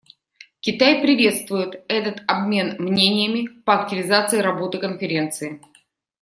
Китай 0.61 0.99
приветствует 0.99 1.83
этот 1.87 2.23
обмен 2.27 2.75
мнениями 2.79 3.47
по 3.65 3.83
активизации 3.83 4.39
работы 4.39 4.79
Конференции. 4.79 5.61